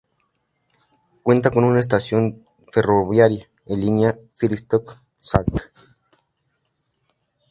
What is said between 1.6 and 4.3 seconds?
una estación ferroviaria, en la línea